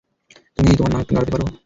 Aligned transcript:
তুমি 0.57 0.71
তোমার 0.77 0.91
নাক 0.93 1.07
নাড়াতে 1.11 1.31
পারো? 1.33 1.45